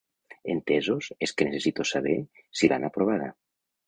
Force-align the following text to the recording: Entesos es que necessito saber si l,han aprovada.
Entesos 0.53 1.05
es 1.25 1.31
que 1.35 1.45
necessito 1.49 1.83
saber 1.91 2.15
si 2.59 2.71
l,han 2.71 2.89
aprovada. 2.89 3.29